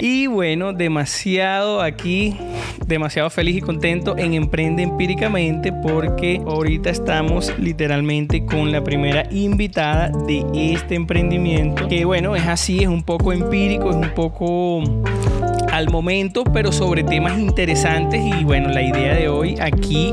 [0.00, 2.36] Y bueno, demasiado aquí,
[2.86, 10.10] demasiado feliz y contento en Emprende Empíricamente porque ahorita estamos literalmente con la primera invitada
[10.28, 11.88] de este emprendimiento.
[11.88, 14.84] Que bueno, es así, es un poco empírico, es un poco
[15.72, 18.20] al momento, pero sobre temas interesantes.
[18.22, 20.12] Y bueno, la idea de hoy aquí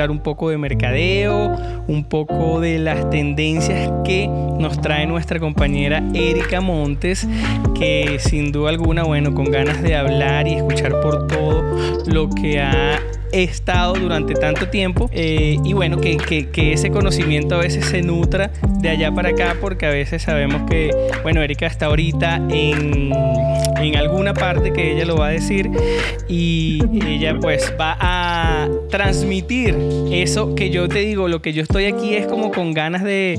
[0.00, 1.56] hablar un poco de mercadeo,
[1.86, 7.28] un poco de las tendencias que nos trae nuestra compañera Erika Montes,
[7.74, 11.62] que sin duda alguna, bueno, con ganas de hablar y escuchar por todo
[12.06, 12.98] lo que ha
[13.32, 18.50] estado durante tanto tiempo eh, y bueno, que, que, ese conocimiento a veces se nutra
[18.80, 20.90] de allá para acá porque a veces sabemos que,
[21.22, 23.12] bueno, Erika está ahorita en,
[23.76, 25.70] en alguna parte que ella lo va a decir
[26.28, 29.76] y ella pues va a transmitir
[30.10, 33.38] eso que yo te digo, lo que yo estoy aquí es como con ganas de,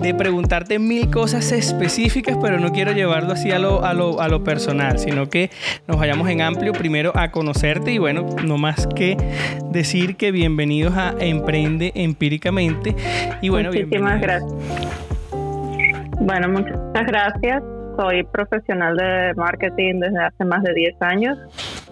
[0.00, 4.28] de preguntarte mil cosas específicas, pero no quiero llevarlo así a lo, a lo, a
[4.28, 5.50] lo personal, sino que
[5.86, 9.16] nos vayamos en amplio primero a conocerte y bueno, no más que
[9.70, 12.94] decir que bienvenidos a Emprende Empíricamente.
[13.42, 14.52] Y bueno, Muchísimas gracias.
[16.20, 17.62] Bueno, muchas gracias.
[17.98, 21.38] Soy profesional de marketing desde hace más de 10 años.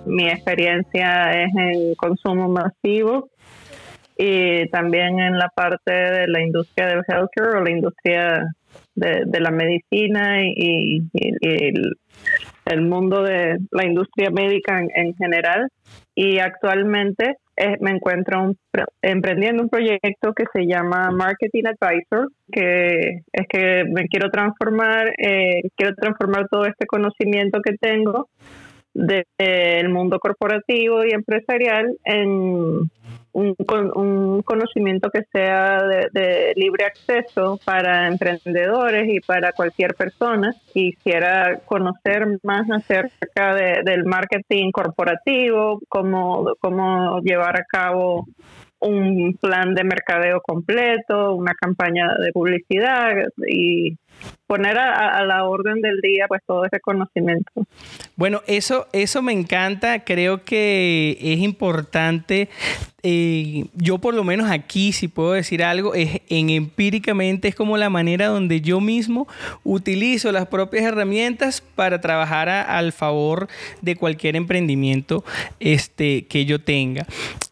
[0.06, 3.30] Mi experiencia es en consumo masivo
[4.16, 8.54] y también en la parte de la industria del healthcare o la industria
[8.94, 11.02] de, la medicina y,
[12.66, 15.68] el, mundo de la industria médica en general.
[16.14, 18.52] Y actualmente eh, me encuentro
[19.00, 25.62] emprendiendo un proyecto que se llama Marketing Advisor, que es que me quiero transformar, eh,
[25.76, 28.28] quiero transformar todo este conocimiento que tengo
[28.94, 32.90] del mundo corporativo y empresarial en
[33.34, 33.56] un,
[33.94, 40.54] un conocimiento que sea de, libre acceso para emprendedores y para cualquier persona.
[40.72, 48.26] Que quisiera conocer más acerca del marketing corporativo, cómo llevar a cabo
[48.80, 53.14] un plan de mercadeo completo, una campaña de publicidad
[53.48, 53.96] y
[54.46, 57.50] poner a, la orden del día pues todo ese conocimiento.
[58.16, 62.48] Bueno, eso, eso me encanta, creo que es importante.
[63.02, 67.76] Eh, yo por lo menos aquí, si puedo decir algo, es en empíricamente es como
[67.76, 69.26] la manera donde yo mismo
[69.62, 73.48] utilizo las propias herramientas para trabajar al favor
[73.82, 75.24] de cualquier emprendimiento
[75.58, 77.06] este, que yo tenga.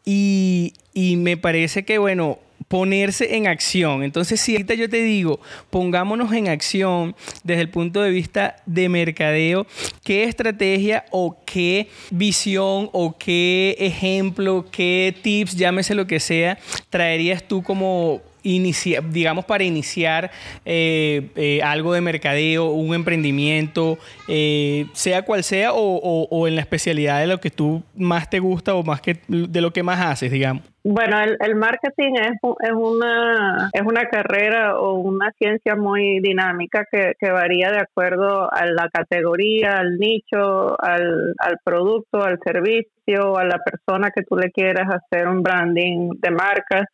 [0.04, 4.02] Y, y me parece que, bueno, ponerse en acción.
[4.02, 5.40] Entonces, si ahorita yo te digo,
[5.70, 7.14] pongámonos en acción
[7.44, 9.66] desde el punto de vista de mercadeo,
[10.04, 16.58] ¿qué estrategia o qué visión o qué ejemplo, qué tips, llámese lo que sea,
[16.90, 20.30] traerías tú como digamos, para iniciar
[20.64, 23.98] eh, eh, algo de mercadeo, un emprendimiento,
[24.28, 28.74] eh, sea cual sea, o, en la especialidad de lo que tú más te gusta
[28.74, 30.62] o más que de lo que más haces, digamos?
[30.84, 37.14] Bueno, el, marketing es, es, una, es una carrera o una ciencia muy dinámica que,
[37.30, 43.58] varía de acuerdo a la categoría, al nicho, al, al producto, al servicio, a la
[43.58, 46.84] persona que tú le quieras hacer un branding de marca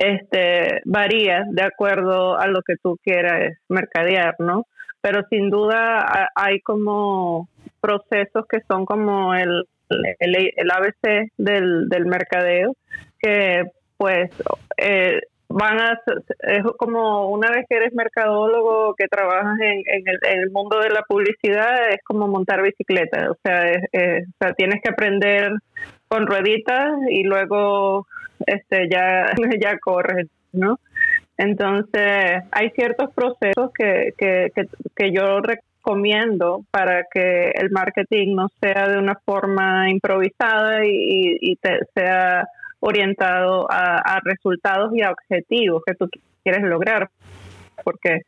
[0.00, 4.66] este, varía de acuerdo a lo que tú quieras mercadear, ¿no?
[5.02, 7.48] Pero sin duda hay como
[7.82, 9.66] procesos que son como el,
[10.18, 12.74] el, ABC del, del mercadeo,
[13.18, 13.64] que
[13.98, 14.30] pues
[14.78, 16.00] eh, van a
[16.44, 21.90] es como una vez que eres mercadólogo que trabajas en, el, mundo de la publicidad
[21.90, 25.50] es como montar bicicleta o sea, o sea tienes que aprender
[26.08, 28.06] con rueditas y luego
[28.46, 29.26] este ya
[29.60, 30.78] ya corres no
[31.36, 34.52] entonces hay ciertos procesos que, que,
[34.94, 41.58] que, yo recomiendo para que el marketing no sea de una forma improvisada y, y
[41.94, 42.46] sea
[42.80, 46.08] orientado a, resultados y a objetivos que tú
[46.42, 47.10] quieres lograr
[47.84, 48.22] porque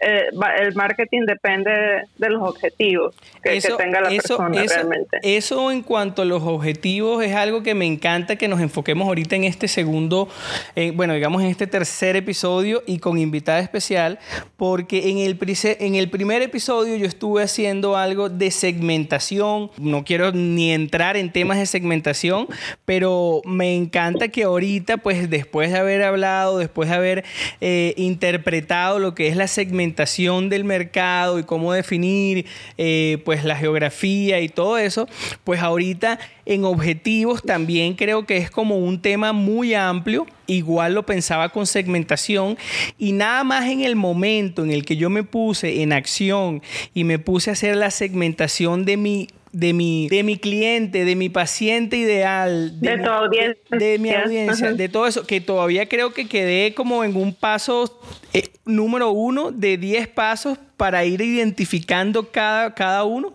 [0.00, 0.24] eh,
[0.60, 1.70] el marketing depende
[2.16, 5.18] de los objetivos que, tenga la persona realmente.
[5.22, 9.36] Eso en cuanto a los objetivos es algo que me encanta que nos enfoquemos ahorita
[9.36, 10.28] en este segundo,
[10.76, 14.18] eh, bueno, digamos en este tercer episodio y con invitada especial,
[14.56, 20.32] porque en el, en el primer episodio yo estuve haciendo algo de segmentación, no quiero
[20.32, 22.48] ni entrar en temas de segmentación,
[22.84, 27.24] pero me encanta que ahorita, pues después de haber hablado, después de haber
[27.60, 32.46] eh, interpretado, lo que es la segmentación del mercado y cómo definir
[32.78, 35.08] eh, pues la geografía y todo eso,
[35.44, 40.26] pues ahorita en objetivos también creo que es como un tema muy amplio.
[40.46, 42.58] Igual lo pensaba con segmentación
[42.98, 46.62] y nada más en el momento en el que yo me puse en acción
[46.92, 51.16] y me puse a hacer la segmentación de mi de mi, de mi cliente, de
[51.16, 56.12] mi paciente ideal, de, tu audiencia, de mi audiencia, de todo eso, que todavía creo
[56.12, 58.00] que quedé como en un paso
[58.32, 63.34] eh, número uno de 10 pasos para ir identificando cada, cada uno,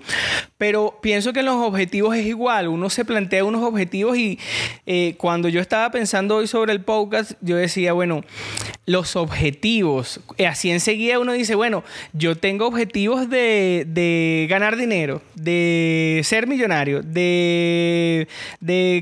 [0.57, 4.39] pero pienso que en los objetivos es igual, uno se plantea unos objetivos y
[4.87, 8.23] eh, cuando yo estaba pensando hoy sobre el podcast, yo decía, bueno,
[8.87, 11.83] los objetivos, eh, así enseguida uno dice, bueno,
[12.13, 18.27] yo tengo objetivos de, de ganar dinero, de ser millonario, de,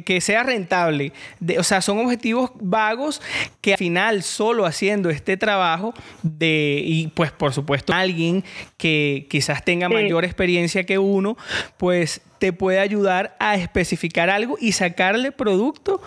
[0.05, 1.13] que sea rentable,
[1.57, 3.21] o sea, son objetivos vagos
[3.61, 5.93] que al final solo haciendo este trabajo
[6.23, 8.43] de, y pues por supuesto alguien
[8.77, 11.37] que quizás tenga mayor experiencia que uno,
[11.77, 16.01] pues te puede ayudar a especificar algo y sacarle producto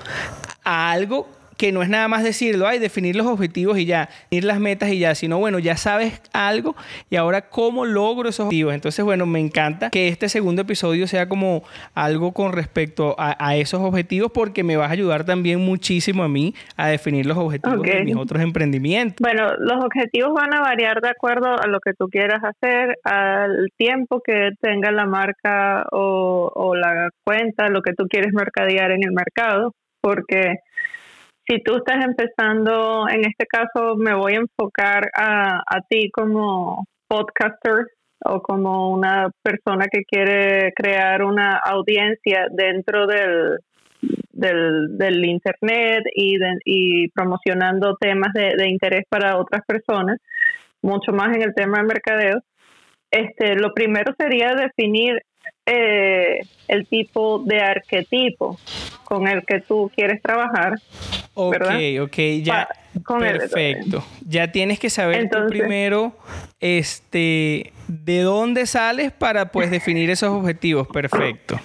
[0.65, 4.45] a algo que no es nada más decirlo, hay definir los objetivos y ya, ir
[4.45, 6.77] las metas y ya, sino bueno, ya sabes algo
[7.11, 8.75] y ahora cómo logro esos objetivos.
[8.75, 11.63] Entonces, bueno, me encanta que este segundo episodio sea como
[11.95, 16.55] algo con respecto a, esos objetivos porque me vas a ayudar también muchísimo a mí
[16.77, 19.19] a definir los objetivos de mis otros emprendimientos.
[19.21, 23.69] Bueno, los objetivos van a variar de acuerdo a lo que tú quieras hacer, al
[23.77, 29.05] tiempo que tenga la marca o, o la cuenta, lo que tú quieres mercadear en
[29.05, 30.57] el mercado, porque
[31.47, 36.87] si tú estás empezando, en este caso me voy a enfocar a, a ti como
[37.09, 37.87] podcaster
[38.25, 43.59] o como una persona que quiere crear una audiencia dentro del,
[44.33, 50.19] del, internet y, promocionando temas de, de, interés para otras personas,
[50.83, 52.41] mucho más en el tema de mercadeo.
[53.11, 55.23] Este, lo primero sería definir
[55.65, 58.59] eh, el tipo de arquetipo
[59.05, 60.75] con el que tú quieres trabajar.
[61.39, 61.67] Ok,
[62.01, 62.67] ok, ya.
[63.19, 64.03] perfecto.
[64.27, 66.15] ya tienes que saber primero
[66.61, 70.89] este, de dónde sales para pues definir esos objetivos.
[70.89, 71.61] Perfecto.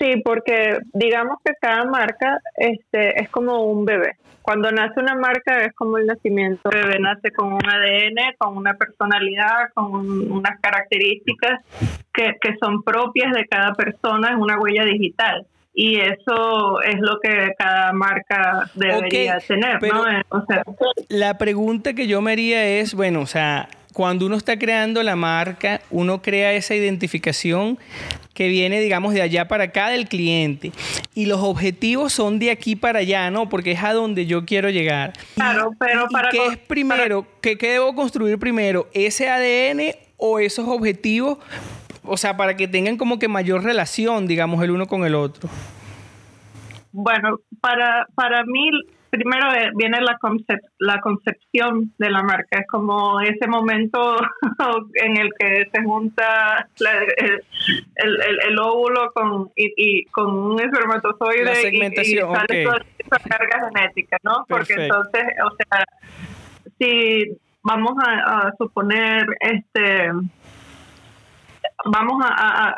[0.00, 4.16] Sí, porque digamos que cada marca este, es como un bebé.
[4.40, 6.70] Cuando nace una marca es como el nacimiento.
[6.72, 11.60] El bebé nace con un ADN, con una personalidad, con unas características
[12.14, 17.20] que, que son propias de cada persona, es una huella digital y eso es lo
[17.20, 20.02] que cada marca debería tener, ¿no?
[20.30, 20.64] O sea,
[21.08, 25.16] la pregunta que yo me haría es, bueno, o sea, cuando uno está creando la
[25.16, 27.78] marca, uno crea esa identificación
[28.34, 30.72] que viene, digamos, de allá para acá del cliente.
[31.14, 33.48] Y los objetivos son de aquí para allá, ¿no?
[33.48, 35.12] Porque es a donde yo quiero llegar.
[35.34, 36.30] Claro, pero para...
[36.30, 37.26] ¿Qué es primero?
[37.40, 38.88] ¿qué, ¿Qué debo construir primero?
[38.94, 41.38] ¿Ese ADN o esos objetivos?
[42.12, 45.48] O sea, para que tengan como que mayor relación, digamos, el uno con el otro.
[46.90, 48.68] Bueno, para, para mí
[49.10, 49.46] primero
[49.76, 50.18] viene la,
[50.78, 54.16] la concepción de la marca, es como ese momento
[54.94, 56.68] en el que se junta
[57.94, 64.44] el, óvulo con, y, con un espermatozoide y, sale toda esa carga genética, ¿no?
[64.48, 65.84] Porque entonces, o sea,
[66.76, 70.10] si vamos a suponer este
[71.84, 72.74] vamos a,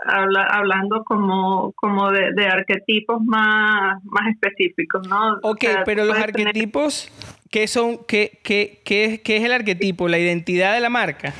[0.50, 5.38] hablando como, como de, arquetipos más, más específicos, ¿no?
[5.42, 7.10] Ok, pero los arquetipos,
[7.50, 10.08] ¿qué son, qué, qué, qué, qué es el arquetipo?
[10.08, 11.32] ¿La identidad de la marca?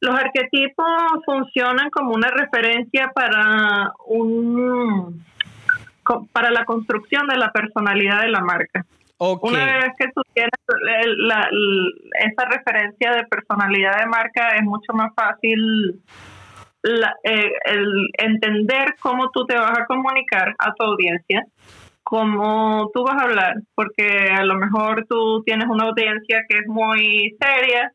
[0.00, 0.86] Los arquetipos
[1.26, 5.22] funcionan como una referencia para un
[6.32, 8.84] para la construcción de la personalidad de la marca.
[9.20, 10.50] Una vez que tú tienes
[12.20, 16.00] esa referencia de personalidad de marca, es mucho más fácil
[16.82, 21.44] eh, el entender cómo tú te vas a comunicar a tu audiencia,
[22.02, 26.66] cómo tú vas a hablar, porque a lo mejor tú tienes una audiencia que es
[26.66, 27.92] muy seria,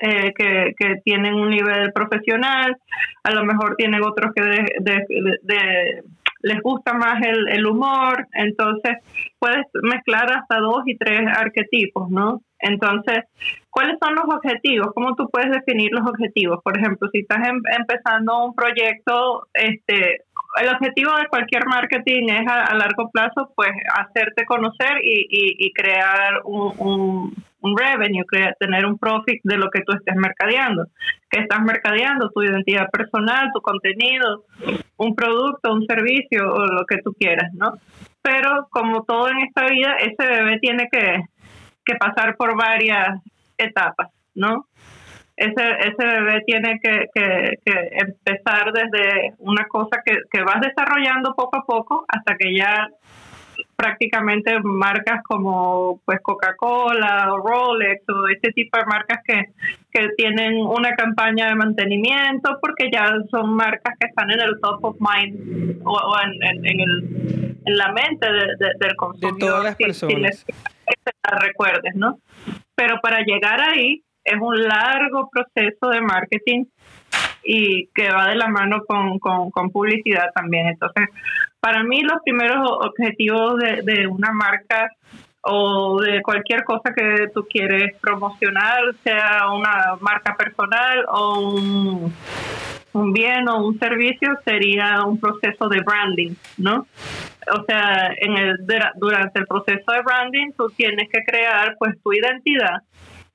[0.00, 2.74] eh, que, que, tienen un nivel profesional,
[3.22, 6.02] a lo mejor tienen otros que de
[6.40, 8.98] les gusta más el, el humor, entonces
[9.38, 12.42] puedes mezclar hasta dos y tres arquetipos, ¿no?
[12.60, 13.24] Entonces,
[13.70, 14.88] ¿cuáles son los objetivos?
[14.94, 16.60] ¿Cómo tú puedes definir los objetivos?
[16.62, 20.22] Por ejemplo, si estás em, empezando un proyecto, este,
[20.60, 26.40] el objetivo de cualquier marketing es a, largo plazo, pues, hacerte conocer y, y, crear
[26.44, 30.86] un, un, revenue, crear, tener un profit de lo que tú estés mercadeando.
[31.30, 32.30] ¿Qué estás mercadeando?
[32.30, 34.44] Tu identidad personal, tu contenido,
[34.96, 37.74] un producto, un servicio o lo que tú quieras, ¿no?
[38.22, 41.22] Pero como todo en esta vida, ese bebé tiene que
[41.88, 43.20] que pasar por varias
[43.56, 44.66] etapas, ¿no?
[45.38, 47.06] Ese, ese bebé tiene que,
[47.92, 52.88] empezar desde una cosa que, vas desarrollando poco a poco hasta que ya
[53.76, 59.52] prácticamente marcas como pues Coca-Cola o Rolex o este tipo de marcas que,
[59.92, 64.84] que tienen una campaña de mantenimiento porque ya son marcas que están en el top
[64.84, 68.26] of mind o, en, en, el, en, la mente
[68.80, 69.38] del consumidor.
[69.38, 70.44] De todas las personas.
[71.40, 72.18] recuerdes, ¿no?
[72.74, 76.64] Pero para llegar ahí es un largo proceso de marketing
[77.42, 80.66] y que va de la mano con, con, publicidad también.
[80.66, 81.08] Entonces,
[81.60, 84.90] para mí los primeros objetivos de, de una marca
[85.42, 92.14] o de cualquier cosa que tú quieres promocionar, sea una marca personal o un,
[92.92, 96.86] un bien o un servicio, sería un proceso de branding, ¿no?
[97.50, 98.56] O sea, en el,
[98.96, 102.82] durante el proceso de branding tú tienes que crear pues tu identidad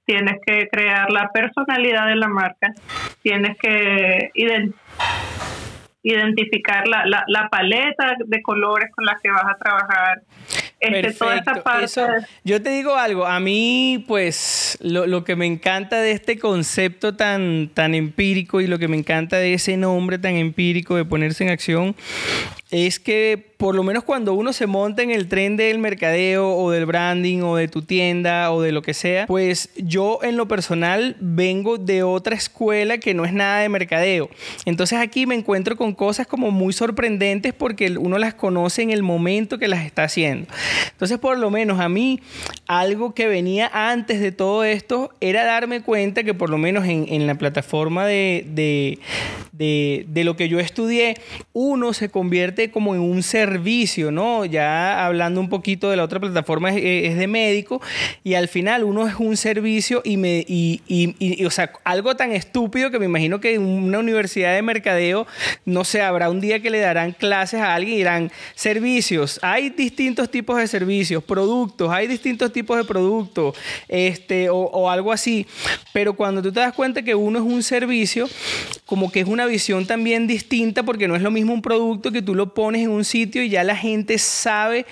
[0.05, 2.73] tienes que crear la personalidad de la marca,
[3.21, 4.31] tienes que
[6.03, 10.21] identificar la, la, la, paleta de colores con las que vas a trabajar,
[10.83, 11.15] este,
[12.43, 17.15] yo te digo algo, a mí pues lo, lo, que me encanta de este concepto
[17.15, 21.45] tan, tan empírico y lo que me encanta de ese nombre tan empírico de ponerse
[21.45, 21.95] en acción
[22.69, 26.69] es que por lo menos cuando uno se monta en el tren del mercadeo o
[26.71, 30.49] del branding o de tu tienda o de lo que sea, pues yo en lo
[30.49, 34.29] personal vengo de otra escuela que no es nada de mercadeo.
[34.65, 39.01] Entonces aquí me encuentro con cosas como muy sorprendentes porque uno las conoce en el
[39.01, 40.45] momento que las está haciendo.
[40.91, 42.19] Entonces, por lo menos a mí,
[42.67, 47.27] algo que venía antes de todo esto era darme cuenta que por lo menos en,
[47.27, 48.45] la plataforma de,
[49.53, 51.15] de, lo que yo estudié,
[51.53, 54.45] uno se convierte como en un servicio, ¿no?
[54.45, 57.81] Ya hablando un poquito de la otra plataforma es, de médico
[58.23, 62.31] y al final uno es un servicio y, me, y, y, o sea, algo tan
[62.31, 65.27] estúpido que me imagino que en una universidad de mercadeo,
[65.65, 69.69] no sé, habrá un día que le darán clases a alguien y dirán, servicios, hay
[69.69, 73.55] distintos tipos de servicios, productos, hay distintos tipos de productos,
[73.87, 75.45] este, o, o algo así,
[75.93, 78.27] pero cuando tú te das cuenta que uno es un servicio,
[78.85, 82.21] como que es una visión también distinta porque no es lo mismo un producto que
[82.21, 84.85] tú lo pones en un sitio y ya la gente sabe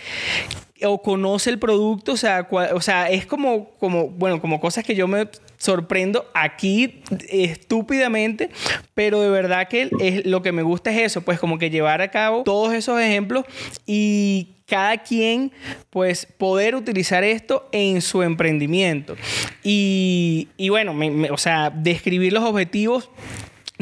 [0.83, 4.95] o conoce el producto, o sea, o sea, es como, como, bueno, como cosas que
[4.95, 8.49] yo me sorprendo aquí estúpidamente,
[8.95, 12.01] pero de verdad que es, lo que me gusta es eso, pues como que llevar
[12.01, 13.45] a cabo todos esos ejemplos
[13.85, 15.51] y cada quien
[15.89, 19.15] pues poder utilizar esto en su emprendimiento.
[19.63, 20.95] Y, y bueno,
[21.31, 23.09] o sea, describir los objetivos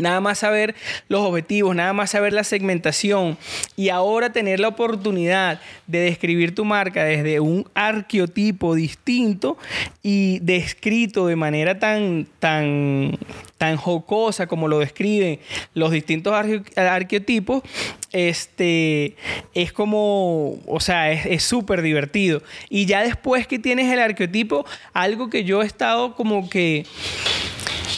[0.02, 0.76] Nada más saber
[1.08, 3.38] los objetivos, nada más saber la segmentación
[3.76, 9.58] y ahora tener la oportunidad de describir tu marca desde un arqueotipo distinto
[10.04, 13.18] y descrito de manera tan, tan,
[13.58, 15.40] tan jocosa como lo describen
[15.74, 16.34] los distintos
[16.76, 17.64] arqueotipos,
[18.12, 19.16] este,
[19.54, 22.42] es como, o sea, es súper divertido.
[22.70, 26.86] Y ya después que tienes el arqueotipo, algo que yo he estado como que,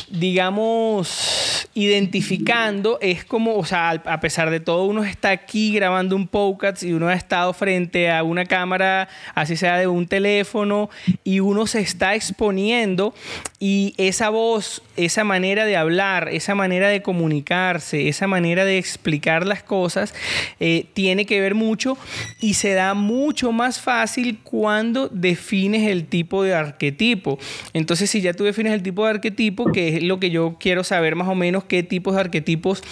[0.09, 6.27] digamos, identificando es como, o sea, a pesar de todo, uno está aquí grabando un
[6.27, 10.89] podcast y uno ha estado frente a una cámara, así sea de un teléfono,
[11.23, 13.13] y uno se está exponiendo
[13.59, 19.45] y esa voz, esa manera de hablar, esa manera de comunicarse, esa manera de explicar
[19.45, 20.13] las cosas,
[20.59, 21.97] eh, tiene que ver mucho
[22.39, 27.37] y se da mucho más fácil cuando defines el tipo de arquetipo.
[27.73, 30.83] Entonces, si ya tú defines el tipo de arquetipo, que es lo que yo quiero
[30.83, 32.83] saber más o menos, qué tipos de arquetipos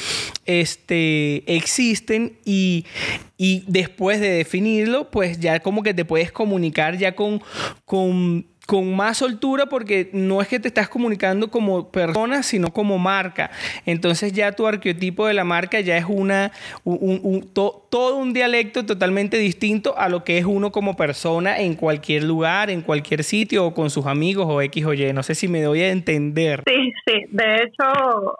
[0.45, 2.85] este, existen y,
[3.37, 7.41] y después de definirlo, pues ya como que te puedes comunicar ya con,
[7.85, 12.99] con con más soltura porque no es que te estás comunicando como persona, sino como
[12.99, 13.49] marca.
[13.87, 16.51] Entonces ya tu arquetipo de la marca ya es una,
[17.89, 22.69] todo un dialecto totalmente distinto a lo que es uno como persona en cualquier lugar,
[22.69, 25.13] en cualquier sitio o con sus amigos o X o Y.
[25.13, 26.61] No sé si me doy a entender.
[26.67, 27.25] Sí, sí.
[27.31, 28.35] De hecho,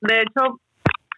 [0.00, 0.60] de hecho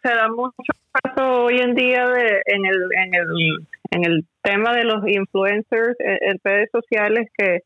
[0.02, 4.72] se da mucho caso hoy en día de, en, el, en, el, en el tema
[4.74, 7.60] de los influencers en redes sociales que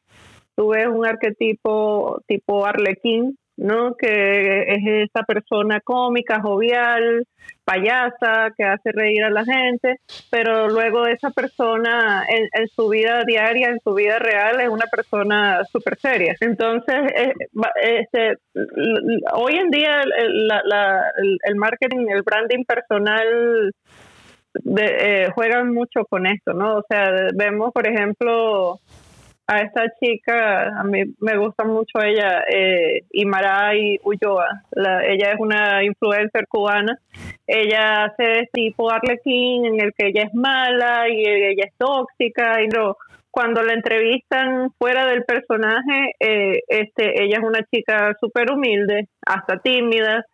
[0.55, 3.95] tú ves un arquetipo tipo arlequín, ¿no?
[3.95, 7.27] Que es esa persona cómica, jovial,
[7.65, 9.97] payasa, que hace reír a la gente,
[10.31, 15.65] pero luego esa persona en, su vida diaria, en su vida real, es una persona
[15.65, 16.37] súper seria.
[16.41, 17.33] Entonces, eh,
[17.83, 18.37] este,
[19.35, 20.51] hoy en día el,
[21.43, 23.73] el, marketing, el branding personal
[24.55, 26.79] de, eh, juegan mucho con esto, ¿no?
[26.79, 28.79] O sea, vemos, por ejemplo,
[29.47, 34.63] a esta chica, a mí me gusta mucho ella, eh, Imaray Ulloa.
[34.75, 36.99] ella es una influencer cubana
[37.47, 42.69] ella hace tipo Arlequín en el que ella es mala y ella es tóxica y
[42.69, 42.97] no
[43.37, 49.59] cuando la entrevistan fuera del personaje, eh, este, ella es una chica súper humilde, hasta
[49.59, 50.25] tímida.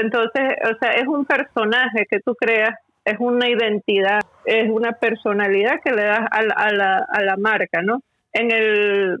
[0.00, 5.80] Entonces, o sea, es un personaje que tú creas, es una identidad, es una personalidad
[5.84, 8.02] que le das a, la, a la marca, ¿no?
[8.32, 9.18] En el,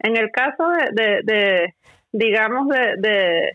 [0.00, 1.74] en el caso de, de,
[2.12, 3.54] digamos, de,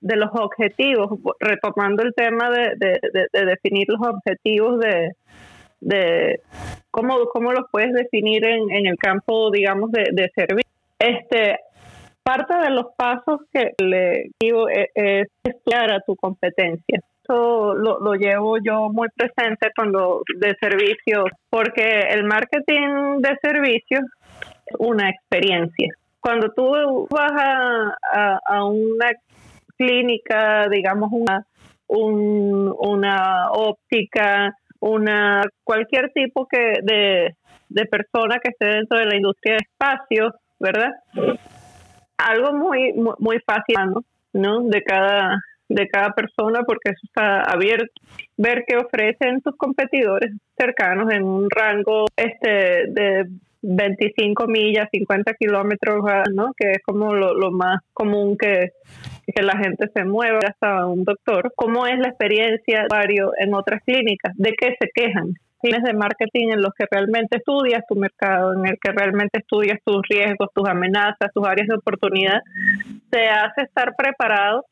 [0.00, 2.74] de, los objetivos, retomando el tema de,
[3.32, 5.12] de definir los objetivos de,
[5.84, 6.40] de
[6.90, 10.70] cómo, cómo los puedes definir en, en el campo, digamos, de, de servicio.
[10.98, 11.58] Este,
[12.22, 17.00] parte de los pasos que le digo es, estudiar a tu competencia.
[17.24, 24.02] Eso lo, lo, llevo yo muy presente cuando de servicios, porque el marketing de servicios
[24.66, 25.94] es una experiencia.
[26.20, 29.12] Cuando tú vas a, a, una
[29.78, 31.46] clínica, digamos, una,
[31.86, 37.34] un, una óptica, una cualquier tipo que de,
[37.70, 40.90] de persona que esté dentro de la industria de espacios, ¿verdad?
[42.18, 43.76] Algo muy muy, fácil,
[44.32, 44.60] ¿no?
[44.64, 47.92] De cada de cada persona porque eso está abierto
[48.36, 53.24] ver qué ofrecen tus competidores cercanos en un rango este de
[53.66, 56.04] 25 millas, 50 kilómetros,
[56.34, 56.52] ¿no?
[56.56, 58.72] Que es como lo, lo más común que,
[59.26, 61.50] que la gente se mueva hasta un doctor.
[61.56, 64.32] ¿Cómo es la experiencia vario en otras clínicas?
[64.36, 65.32] ¿De qué se quejan?
[65.64, 70.02] De marketing en los que realmente estudias tu mercado, en el que realmente estudias tus
[70.10, 72.42] riesgos, tus amenazas, tus áreas de oportunidad,
[73.08, 74.66] te hace estar preparado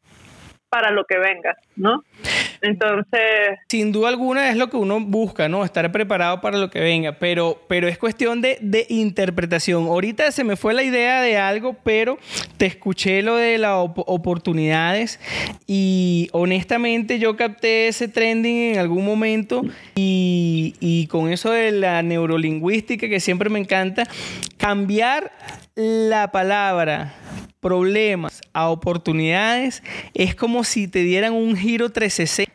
[0.73, 2.03] para lo que venga, ¿no?
[2.63, 3.59] Entonces...
[3.69, 5.67] Sin duda alguna es lo que uno busca, ¿no?
[5.67, 9.85] Estar preparado para lo que venga, pero, pero es cuestión de, de interpretación.
[9.85, 12.17] Ahorita se me fue la idea de algo, pero
[12.57, 15.21] te escuché lo de las oportunidades
[15.67, 19.61] y honestamente yo capté ese trending en algún momento
[19.95, 24.05] y, y con eso de la neurolingüística que siempre me encanta,
[24.57, 25.33] cambiar
[25.75, 27.13] la palabra
[27.63, 32.53] problemas a oportunidades es como si te dieran un giro 360.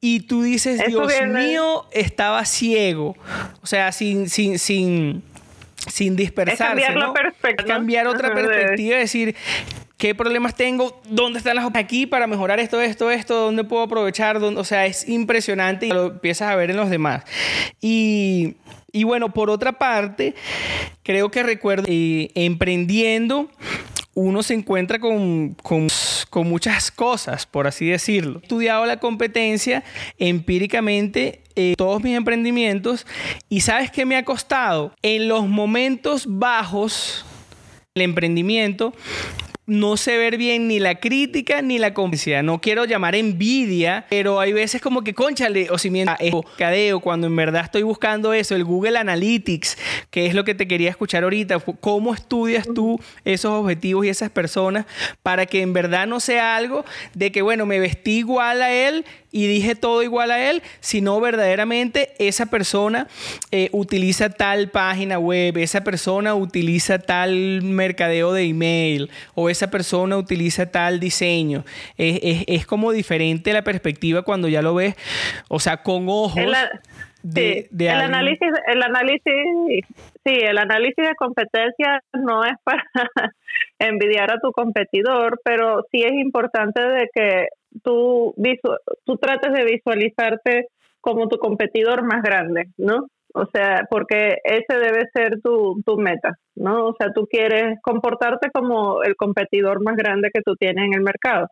[0.00, 3.16] Y tú dices, Dios mío, estaba ciego.
[3.62, 5.22] O sea, sin, sin, sin,
[5.88, 6.84] sin dispersarse.
[6.84, 7.34] cambiar,
[7.66, 9.34] cambiar otra perspectiva, decir,
[9.96, 11.00] ¿Qué problemas tengo?
[11.08, 13.36] ¿Dónde están las aquí para mejorar esto, esto, esto?
[13.36, 14.36] ¿Dónde puedo aprovechar?
[14.36, 17.24] O sea, es impresionante y lo empiezas a ver en los demás.
[17.80, 18.56] Y,
[18.92, 20.34] y bueno, por otra parte,
[21.04, 23.48] creo que recuerdo eh, emprendiendo
[24.14, 25.56] uno se encuentra con,
[26.44, 28.38] muchas cosas, por así decirlo.
[28.40, 29.84] He estudiado la competencia
[30.18, 33.06] empíricamente eh, todos mis emprendimientos
[33.48, 37.24] y sabes qué me ha costado en los momentos bajos
[37.94, 38.92] el emprendimiento
[39.66, 42.42] no sé ver bien ni la crítica ni la complicidad.
[42.42, 46.18] No quiero llamar envidia, pero hay veces como que, conchale, o si mientras
[46.58, 49.78] cadeo, cuando en verdad estoy buscando eso, el Google Analytics,
[50.10, 51.60] que es lo que te quería escuchar ahorita.
[51.80, 54.84] ¿Cómo estudias tú esos objetivos y esas personas
[55.22, 59.04] para que en verdad no sea algo de que, bueno, me vestí igual a él
[59.34, 63.08] y dije todo igual a él, sino verdaderamente esa persona
[63.50, 70.16] eh, utiliza tal página web, esa persona utiliza tal mercadeo de email o esa persona
[70.16, 71.64] utiliza tal diseño.
[71.96, 74.96] Es, como diferente la perspectiva cuando ya lo ves,
[75.48, 76.36] o sea, con ojos.
[77.22, 79.84] de, el análisis, el análisis,
[80.24, 82.84] sí, el análisis de competencia no es para
[83.78, 87.48] envidiar a tu competidor, pero sí es importante de que
[87.82, 88.34] tú,
[89.04, 90.68] tú trates de visualizarte
[91.00, 93.06] como tu competidor más grande, ¿no?
[93.36, 96.86] O sea, porque ese debe ser tu, tu meta, ¿no?
[96.86, 101.00] O sea, tú quieres comportarte como el competidor más grande que tú tienes en el
[101.00, 101.48] mercado.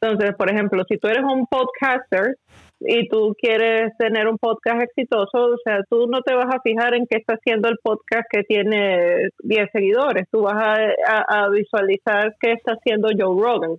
[0.00, 2.36] Entonces, por ejemplo, si tú eres un podcaster
[2.80, 6.94] y tú quieres tener un podcast exitoso, o sea, tú no te vas a fijar
[6.94, 12.34] en qué está haciendo el podcast que tiene 10 seguidores, tú vas a, a visualizar
[12.40, 13.76] qué está haciendo Joe Rogan.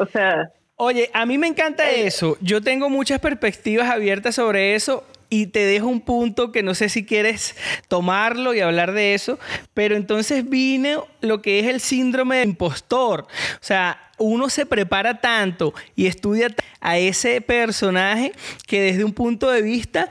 [0.00, 2.36] O sea, Oye, a mí me encanta eh, eso.
[2.40, 6.88] Yo tengo muchas perspectivas abiertas sobre eso y te dejo un punto que no sé
[6.88, 7.56] si quieres
[7.88, 9.36] tomarlo y hablar de eso,
[9.74, 13.22] pero entonces vino lo que es el síndrome de impostor.
[13.22, 18.30] O sea, uno se prepara tanto y estudia a ese personaje
[18.68, 20.08] que desde un punto de vista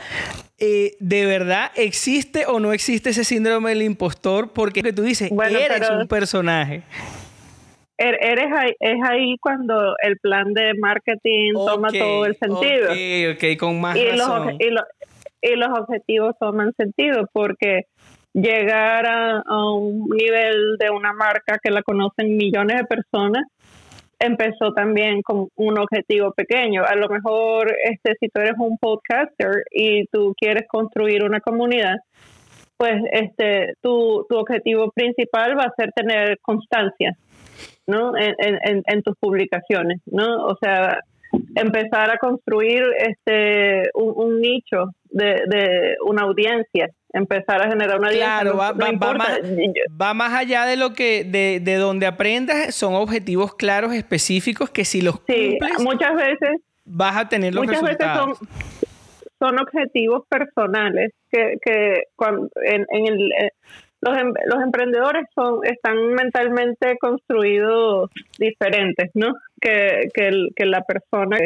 [0.59, 5.89] eh, de verdad existe o no existe ese síndrome del impostor porque tú dices, eres
[5.89, 6.83] un personaje.
[7.97, 12.91] Er, eres ahí, es ahí cuando el plan de marketing toma todo el sentido.
[12.91, 14.47] Ok, ok, con más y razón.
[14.47, 14.69] Los, y,
[15.55, 17.83] los objetivos toman sentido porque
[18.33, 23.43] llegar a, un nivel de una marca que la conocen millones de personas
[24.19, 26.83] empezó también con un objetivo pequeño.
[26.85, 31.97] A lo mejor, este, si tú eres un podcaster y tú quieres construir una comunidad,
[32.77, 37.17] pues este, tu, tu objetivo principal va a ser tener constancia,
[37.85, 38.17] ¿no?
[38.17, 40.45] En, en, en tus publicaciones, ¿no?
[40.45, 40.99] O sea,
[41.55, 48.57] empezar a construir este un, nicho de, de, una audiencia empezar a generar una claro
[48.57, 54.69] va, va, más, allá de lo que de, de donde aprendas son objetivos claros específicos
[54.69, 58.73] que si los sí, muchas veces vas a tener los resultados veces son,
[59.39, 63.49] son objetivos personales que, que cuando, en, en el, eh,
[64.03, 69.33] los, em, los emprendedores son están mentalmente construidos diferentes, ¿no?
[69.61, 71.37] Que, que, que la persona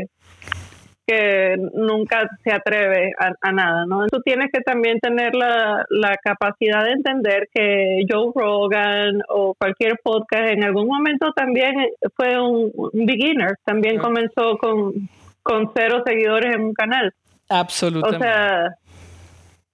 [1.08, 4.06] que nunca se atreve a, nada, ¿no?
[4.08, 10.00] Tú tienes que también tener la, la, capacidad de entender que Joe Rogan o cualquier
[10.04, 11.74] podcast en algún momento también
[12.13, 15.08] fue un, beginner, también comenzó con,
[15.43, 17.13] con cero seguidores en un canal.
[17.48, 18.17] Absolutamente.
[18.17, 18.76] O sea,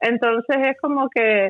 [0.02, 1.50] entonces es como que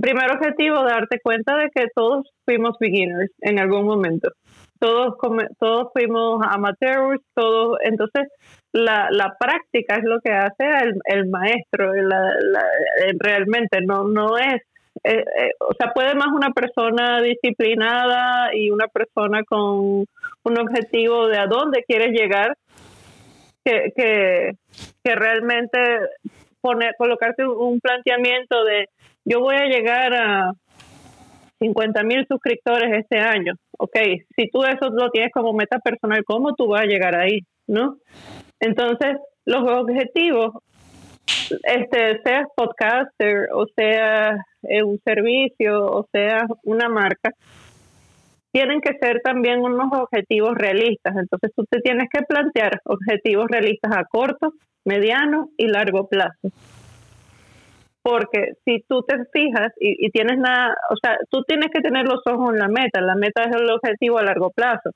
[0.00, 4.30] primer objetivo, darte cuenta de que todos fuimos beginners en algún momento.
[4.78, 5.14] Todos,
[5.58, 8.28] todos fuimos amateurs, todos, entonces
[8.72, 11.92] la, la práctica es lo que hace el, el maestro,
[13.18, 14.60] realmente no, no es
[15.02, 20.06] eh, eh, o sea, puede más una persona disciplinada y una persona con
[20.44, 22.56] un objetivo de a dónde quieres llegar
[23.64, 24.52] que, que,
[25.02, 25.78] que realmente
[26.60, 28.88] poner, colocarte un planteamiento de
[29.24, 30.52] yo voy a llegar a
[31.58, 33.54] 50 mil suscriptores este año.
[33.78, 33.96] Ok,
[34.36, 37.40] si tú eso lo tienes como meta personal, ¿cómo tú vas a llegar ahí?
[37.66, 37.96] ¿No?
[38.60, 40.52] Entonces, los objetivos,
[41.64, 47.30] este, seas podcaster o sea eh, un servicio o sea una marca,
[48.52, 51.16] tienen que ser también unos objetivos realistas.
[51.16, 54.52] Entonces, tú te tienes que plantear objetivos realistas a corto,
[54.84, 56.50] mediano y largo plazo
[58.04, 62.20] porque si tú te fijas y, tienes nada, o sea, tú tienes que tener los
[62.26, 64.90] ojos en la meta, la meta es el objetivo a largo plazo,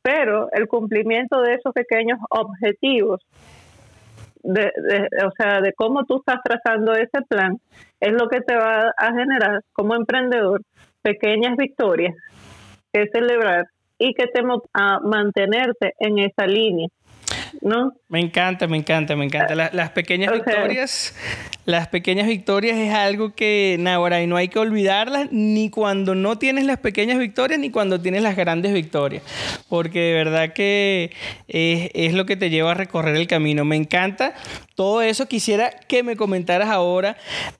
[0.00, 3.20] pero el cumplimiento de esos pequeños objetivos,
[4.44, 4.70] de,
[5.26, 7.58] o sea, de cómo tú estás trazando ese plan,
[7.98, 10.62] es lo que te va a generar como emprendedor
[11.02, 12.14] pequeñas victorias
[12.92, 13.66] que celebrar
[13.98, 14.40] y que te
[14.72, 16.86] a mantenerte en esa línea.
[17.60, 17.92] ¿no?
[18.08, 19.54] Me encanta, me encanta, me encanta.
[19.54, 21.14] Las, pequeñas victorias,
[21.64, 26.36] las pequeñas victorias es algo que, ahora, y no hay que olvidarlas ni cuando no
[26.38, 29.22] tienes las pequeñas victorias ni cuando tienes las grandes victorias,
[29.68, 31.10] porque de verdad que
[31.48, 33.64] es, lo que te lleva a recorrer el camino.
[33.64, 34.34] Me encanta
[34.74, 35.26] todo eso.
[35.26, 37.16] Quisiera que me comentaras ahora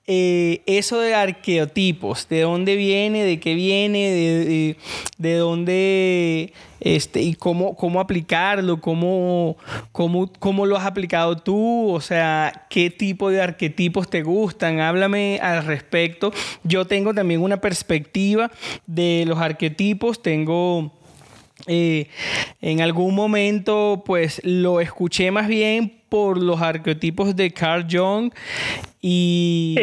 [0.07, 4.77] eh, eso de arqueotipos, de dónde viene, de qué viene, de,
[5.17, 9.55] de dónde este, y cómo, cómo aplicarlo, cómo,
[9.91, 15.39] cómo, cómo lo has aplicado tú, o sea, qué tipo de arquetipos te gustan, háblame
[15.41, 16.31] al respecto.
[16.63, 18.51] Yo tengo también una perspectiva
[18.85, 20.97] de los arquetipos, tengo...
[21.67, 22.07] Eh,
[22.59, 28.33] en algún momento pues lo escuché más bien por los arquetipos de Carl Jung
[28.99, 29.77] y,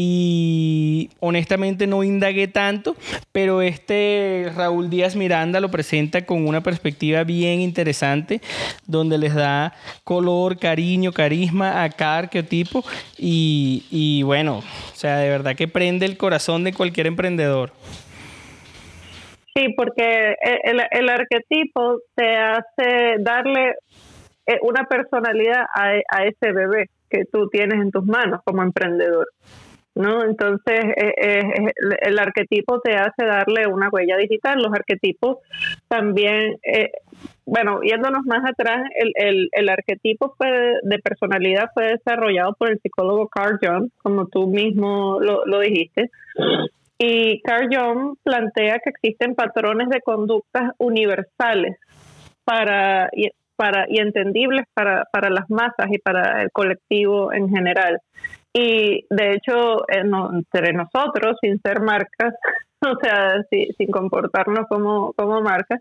[0.00, 2.94] y honestamente no indagué tanto,
[3.32, 8.40] pero este Raúl Díaz Miranda lo presenta con una perspectiva bien interesante,
[8.86, 12.84] donde les da color, cariño, carisma a cada arquetipo
[13.18, 17.72] y, y bueno, o sea, de verdad que prende el corazón de cualquier emprendedor.
[19.56, 20.36] Sí, porque
[20.92, 23.74] el, arquetipo te hace darle
[24.46, 29.26] eh, una personalidad a, a ese bebé que tú tienes en tus manos como emprendedor.
[29.98, 30.22] ¿No?
[30.22, 34.62] Entonces, eh, eh, el arquetipo te hace darle una huella digital.
[34.62, 35.38] Los arquetipos
[35.88, 36.92] también, eh,
[37.44, 43.28] bueno, yéndonos más atrás, el, el, el arquetipo de personalidad fue desarrollado por el psicólogo
[43.28, 46.10] Carl Jung, como tú mismo lo, lo dijiste.
[46.96, 51.76] Y Carl Jung plantea que existen patrones de conductas universales
[52.44, 53.10] para,
[53.56, 57.98] para, y entendibles para, para las masas y para el colectivo en general.
[58.52, 62.34] Y de hecho, eh, entre nosotros, sin ser marcas,
[62.80, 65.80] o sea, sin comportarnos como, como marcas,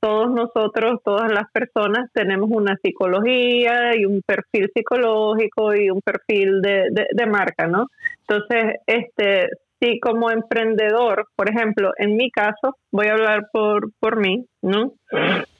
[0.00, 6.60] todos nosotros, todas las personas tenemos una psicología y un perfil psicológico y un perfil
[6.60, 7.86] de, de, marca, ¿no?
[8.28, 9.48] Entonces, este,
[9.80, 14.92] si como emprendedor, por ejemplo, en mi caso, voy a hablar por, por mí, ¿no?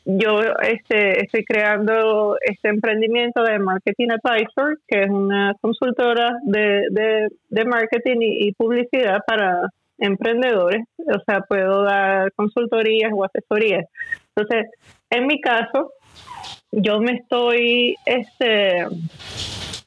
[0.05, 7.64] Yo este, estoy creando este emprendimiento de Marketing Advisor, que es una consultora de, de,
[7.64, 10.85] marketing y, publicidad para emprendedores.
[10.99, 13.87] O sea, puedo dar consultorías o asesorías.
[14.37, 14.67] Entonces,
[15.11, 15.93] en mi caso,
[16.71, 18.87] yo me estoy, este,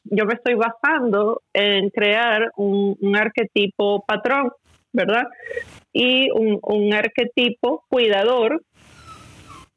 [0.04, 4.50] yo me estoy basando en crear un, arquetipo patrón,
[4.92, 5.24] ¿verdad?
[5.92, 8.62] Y un, arquetipo cuidador,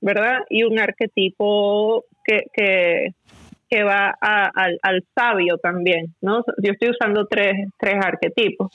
[0.01, 0.39] ¿verdad?
[0.49, 6.43] Y un arquetipo que, que, va al, al, sabio también, ¿no?
[6.61, 8.69] Yo estoy usando tres, tres arquetipos.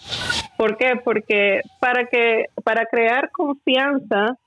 [0.57, 0.95] ¿Por qué?
[1.05, 4.39] Porque para, que, para crear confianza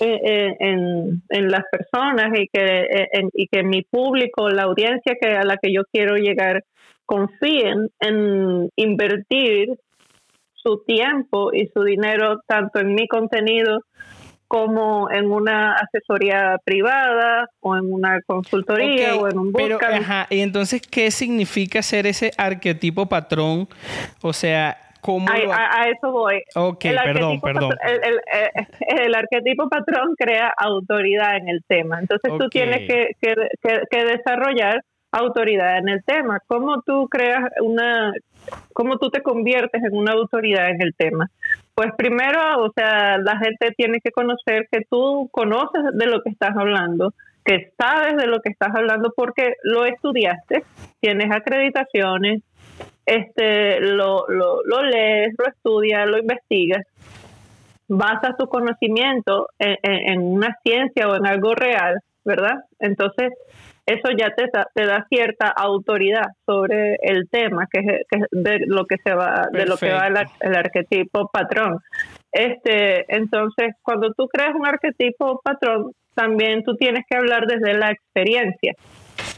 [0.00, 5.14] eh, eh, en, en, las personas y que, eh, y que mi público, la audiencia
[5.20, 6.64] que, a la que yo quiero llegar,
[7.06, 9.78] confíen en invertir
[10.54, 13.82] su tiempo y su dinero tanto en mi contenido
[14.56, 20.40] como en una asesoría privada o en una consultoría o en un Pero, ajá, y
[20.40, 23.68] entonces, ¿qué significa ser ese arquetipo patrón?
[24.22, 24.78] O sea,
[25.52, 26.42] a, eso voy.
[26.54, 27.70] Ok, perdón, perdón.
[28.98, 32.00] el, arquetipo patrón crea autoridad en el tema.
[32.00, 36.40] Entonces tú tienes que, que, desarrollar autoridad en el tema.
[36.46, 38.14] ¿Cómo tú creas una,
[38.72, 41.30] cómo tú te conviertes en una autoridad en el tema?
[41.76, 46.30] Pues primero, o sea, la gente tiene que conocer que tú conoces de lo que
[46.30, 47.12] estás hablando,
[47.44, 50.64] que sabes de lo que estás hablando porque lo estudiaste,
[51.00, 52.42] tienes acreditaciones,
[53.04, 56.86] este, lo, lo, lo lees, lo estudias, lo investigas,
[57.88, 62.64] basas tu conocimiento en, una ciencia o en algo real, ¿verdad?
[62.78, 63.34] Entonces,
[63.86, 68.96] eso ya te, te da cierta autoridad sobre el tema, que es, de lo que
[68.98, 71.78] se va, de lo que va el, arquetipo patrón.
[72.32, 77.92] Este, entonces, cuando tú creas un arquetipo patrón, también tú tienes que hablar desde la
[77.92, 78.74] experiencia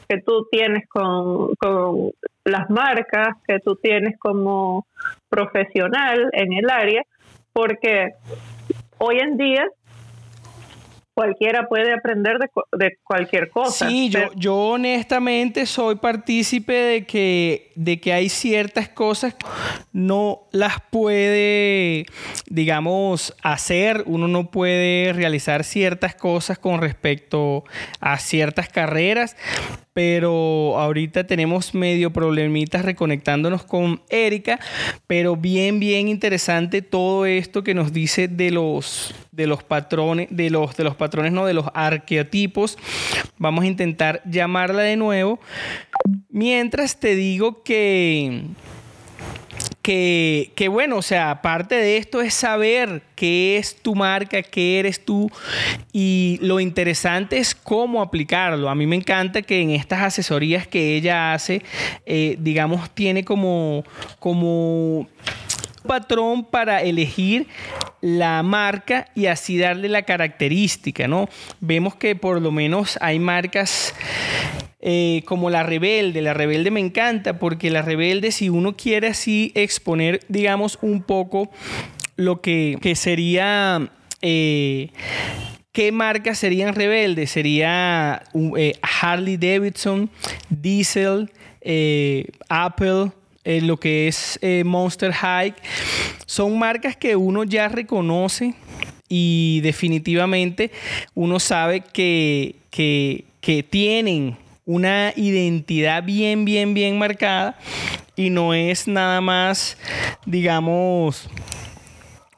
[0.08, 2.12] que tú tienes con, con
[2.44, 4.87] las marcas que tú tienes como
[5.28, 7.02] profesional en el área,
[7.52, 8.12] porque
[8.96, 9.66] hoy en día
[11.18, 13.88] cualquiera puede aprender de, cualquier cosa.
[13.88, 19.44] Sí, yo, yo honestamente soy partícipe de que, de que hay ciertas cosas que
[19.92, 22.07] no las puede,
[22.46, 27.64] digamos, hacer, uno no puede realizar ciertas cosas con respecto
[27.98, 29.37] a ciertas carreras,
[29.98, 34.61] pero ahorita tenemos medio problemitas reconectándonos con Erika,
[35.08, 40.50] pero bien, bien interesante todo esto que nos dice de los de los patrones, de
[40.50, 42.78] los, de los patrones, no, de los arqueotipos.
[43.38, 45.40] Vamos a intentar llamarla de nuevo.
[46.30, 48.42] Mientras te digo que
[49.88, 55.03] que, bueno, o sea, parte de esto es saber qué es tu marca, qué eres
[55.03, 55.31] tú
[55.94, 58.68] y lo interesante es cómo aplicarlo.
[58.68, 61.62] A mí me encanta que en estas asesorías que ella hace,
[62.05, 63.83] eh, digamos, tiene como,
[64.18, 65.09] como
[65.80, 67.46] patrón para elegir
[68.00, 71.28] la marca y así darle la característica, ¿no?
[71.60, 73.94] Vemos que por lo menos hay marcas
[74.80, 76.22] eh, como la rebelde.
[76.22, 81.50] La rebelde me encanta porque la rebelde, si uno quiere así exponer, digamos, un poco
[82.16, 83.90] lo que, sería...
[84.22, 84.90] Eh,
[85.70, 87.30] ¿Qué marcas serían rebeldes?
[87.30, 88.24] Sería
[88.56, 90.10] eh, Harley Davidson,
[90.48, 91.30] Diesel,
[92.48, 93.12] Apple,
[93.62, 95.54] lo que es Monster High.
[96.26, 98.54] Son marcas que uno ya reconoce
[99.08, 100.70] y definitivamente
[101.14, 104.37] uno sabe que, que tienen
[104.68, 107.56] una identidad bien, bien, bien marcada
[108.16, 109.78] y no es nada más,
[110.26, 111.30] digamos,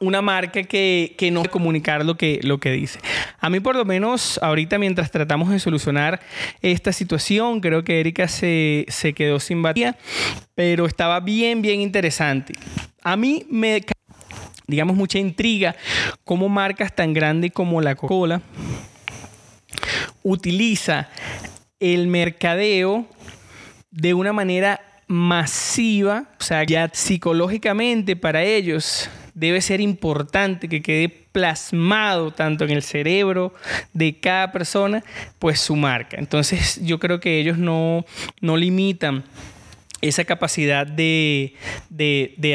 [0.01, 2.99] una marca que, no puede comunicar lo que, lo que dice.
[3.39, 6.21] A mí por lo menos ahorita mientras tratamos de solucionar
[6.63, 9.97] esta situación, creo que Erika se, se quedó sin batería,
[10.55, 12.55] pero estaba bien, bien interesante.
[13.03, 13.85] A mí me
[14.67, 15.77] digamos mucha intriga
[16.25, 18.41] cómo marcas tan grandes como la Coca-Cola
[20.23, 21.09] utiliza
[21.81, 23.07] el mercadeo
[23.91, 31.09] de una manera masiva, o sea, ya psicológicamente para ellos debe ser importante que quede
[31.09, 33.55] plasmado tanto en el cerebro
[33.93, 35.05] de cada persona,
[35.39, 36.17] pues su marca.
[36.19, 38.05] Entonces yo creo que ellos no,
[38.41, 39.25] no limitan
[40.03, 41.55] esa capacidad de,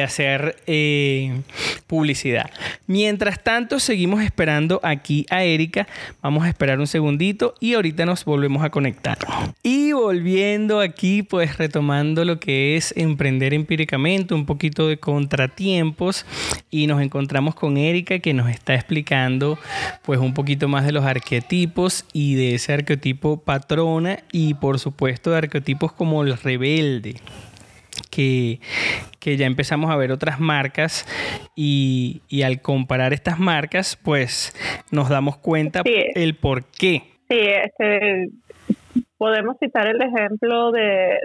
[0.03, 1.41] hacer eh,
[1.87, 2.49] publicidad.
[2.87, 5.87] Mientras tanto, seguimos esperando aquí a Erika.
[6.21, 9.17] Vamos a esperar un segundito y ahorita nos volvemos a conectar.
[9.63, 16.25] Y volviendo aquí, pues retomando lo que es emprender empíricamente, un poquito de contratiempos
[16.69, 19.57] y nos encontramos con Erika que nos está explicando
[20.03, 25.31] pues un poquito más de los arquetipos y de ese arquetipo patrona y por supuesto
[25.31, 27.15] de arquetipos como el rebelde
[28.09, 28.59] que,
[29.21, 31.05] ya empezamos a ver otras marcas
[31.55, 34.53] y, al comparar estas marcas, pues
[34.91, 37.03] nos damos cuenta el por qué.
[37.27, 38.29] Sí, este,
[39.17, 41.17] podemos citar el ejemplo de,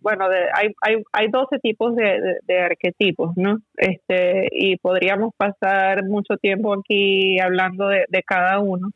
[0.00, 3.58] bueno, de, hay, hay, hay 12 tipos de, arquetipos, ¿no?
[3.76, 8.90] Este, y podríamos pasar mucho tiempo aquí hablando de, cada uno.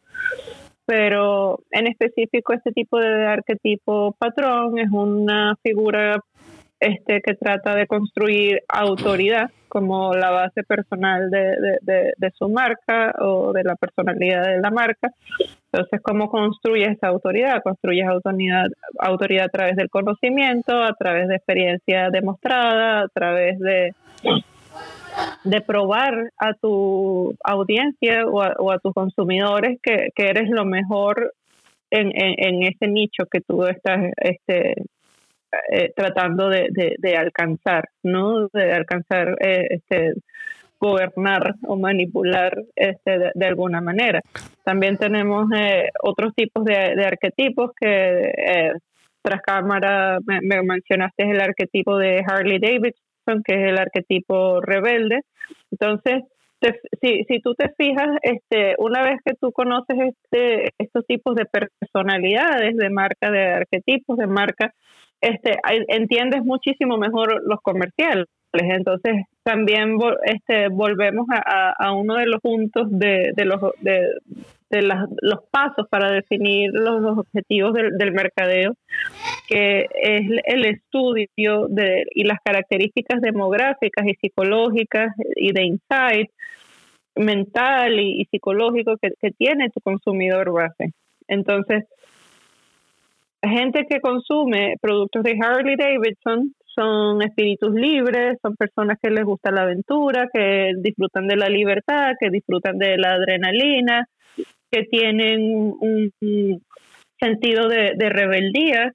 [0.86, 6.20] Pero en específico este tipo de arquetipo patrón es una figura
[6.84, 13.52] este, que trata de construir autoridad como la base personal de, de, su marca o
[13.52, 15.10] de la personalidad de la marca.
[15.72, 17.62] Entonces, ¿cómo construye esa autoridad?
[17.62, 18.66] Construyes autoridad,
[19.00, 23.94] autoridad a través del conocimiento, a través de experiencia demostrada, a través de,
[25.42, 30.64] de probar a tu audiencia o a, o a tus consumidores que, que, eres lo
[30.64, 31.32] mejor
[31.90, 34.74] en, en, en, ese nicho que tú estás este,
[35.70, 38.48] eh, tratando de, de, alcanzar, ¿no?
[38.48, 40.14] De alcanzar, eh, este,
[40.80, 44.20] gobernar o manipular este, de, alguna manera.
[44.64, 48.72] También tenemos eh, otros tipos de, arquetipos que
[49.22, 55.22] tras cámara me, mencionaste el arquetipo de Harley Davidson, que es el arquetipo rebelde.
[55.70, 56.24] Entonces,
[57.00, 61.46] si, si tú te fijas, este, una vez que tú conoces este, estos tipos de
[61.46, 64.72] personalidades, de marca, de arquetipos, de marca,
[65.24, 65.58] este,
[65.88, 68.26] entiendes muchísimo mejor los comerciales.
[68.52, 74.82] Entonces, también este, volvemos a, uno de los puntos de, los, de,
[75.22, 78.74] los pasos para definir los, objetivos del, mercadeo,
[79.48, 86.30] que es el estudio de, y las características demográficas y psicológicas y de insight
[87.16, 90.92] mental y, psicológico que, que tiene tu consumidor base.
[91.26, 91.84] Entonces,
[93.48, 99.50] gente que consume productos de Harley Davidson son espíritus libres, son personas que les gusta
[99.50, 104.06] la aventura, que disfrutan de la libertad, que disfrutan de la adrenalina,
[104.70, 106.12] que tienen un,
[107.20, 108.92] sentido de, rebeldía,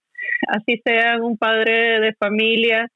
[0.47, 2.87] así sean un padre de familia,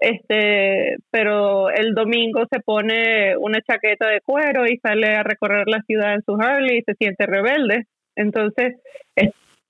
[0.00, 5.82] este, pero el domingo se pone una chaqueta de cuero y sale a recorrer la
[5.82, 7.84] ciudad en su Harley y se siente rebelde.
[8.16, 8.76] Entonces,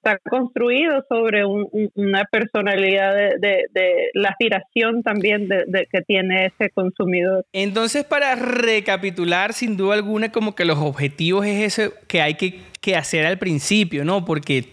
[0.02, 7.44] está construido sobre una personalidad de, la aspiración también de, que tiene ese consumidor.
[7.52, 12.60] Entonces, para recapitular, sin duda alguna, como que los objetivos es eso que hay que,
[12.80, 14.24] que hacer al principio, ¿no?
[14.24, 14.70] Porque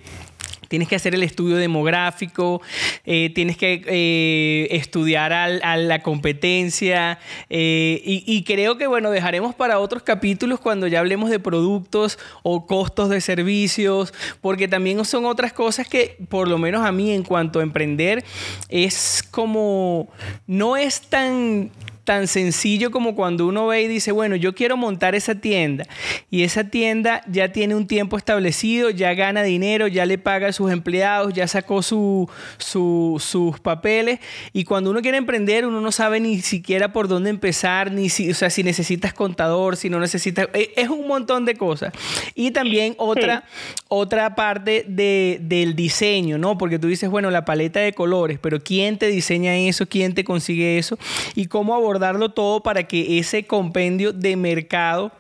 [0.68, 2.62] Tienes que hacer el estudio demográfico,
[3.06, 9.80] eh, tienes que eh, estudiar a la competencia eh, y, creo que, bueno, dejaremos para
[9.80, 15.54] otros capítulos cuando ya hablemos de productos o costos de servicios, porque también son otras
[15.54, 18.24] cosas que, por lo menos a mí, en cuanto a emprender,
[18.70, 20.10] es como,
[20.46, 21.72] no es tan
[22.08, 25.86] tan sencillo como cuando uno ve y dice, bueno, yo quiero montar esa tienda
[26.32, 30.54] y esa tienda ya tiene un tiempo establecido, ya gana dinero, ya le paga a
[30.54, 34.22] sus empleados, ya sacó su, sus papeles
[34.54, 38.32] y cuando uno quiere emprender uno no sabe ni siquiera por dónde empezar, ni si,
[38.32, 41.92] o sea, si necesitas contador, si no necesitas, e, es un montón de cosas.
[42.36, 43.44] Y también otra,
[43.90, 46.58] otra parte de, del diseño, ¿no?
[46.58, 49.88] Porque tú dices, bueno, la paleta de colores, pero ¿quién te diseña eso?
[49.88, 50.98] ¿Quién te consigue eso?
[51.36, 55.12] ¿Y cómo abordar darlo todo para que ese compendio de mercado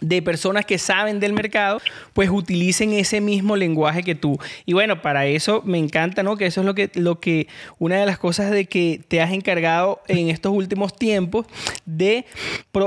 [0.00, 1.80] de personas que saben del mercado,
[2.12, 4.38] pues utilicen ese mismo lenguaje que tú.
[4.66, 6.36] Y bueno, para eso me encanta, ¿no?
[6.36, 9.32] Que eso es lo que, lo que, una de las cosas de que te has
[9.32, 11.46] encargado en estos últimos tiempos
[11.86, 12.26] de,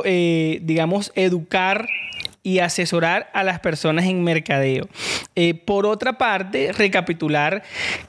[0.05, 1.87] eh, digamos, educar
[2.43, 4.87] y asesorar a las personas en mercadeo.
[5.35, 7.63] Eh, por otra parte, recapitular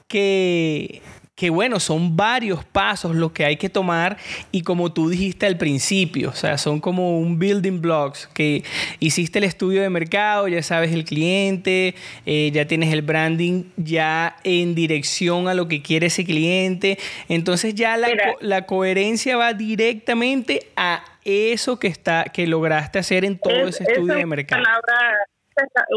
[0.07, 1.01] que
[1.41, 4.17] que bueno, son varios pasos los que hay que tomar
[4.51, 8.63] y como tú dijiste al principio, o sea, son como un building blocks, que
[8.99, 11.95] hiciste el estudio de mercado, ya sabes el cliente,
[12.27, 17.73] eh, ya tienes el branding ya en dirección a lo que quiere ese cliente, entonces
[17.73, 23.67] ya la, la coherencia va directamente a eso que, está, que lograste hacer en todo
[23.67, 24.61] ese estudio de mercado.
[24.61, 25.17] Palabra,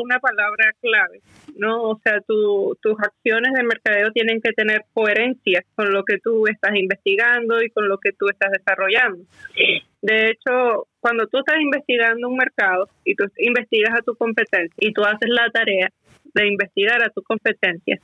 [0.03, 1.21] una palabra clave
[1.57, 1.83] ¿no?
[1.83, 6.75] O sea, tus acciones de mercadeo tienen que tener coherencia con lo que tú estás
[6.75, 9.25] investigando y con lo que tú estás desarrollando.
[10.03, 14.93] De hecho, cuando tú estás investigando un mercado y tú investigas a tu competencia y
[14.93, 15.89] tú haces la tarea
[16.35, 17.99] de investigar a tu competencia,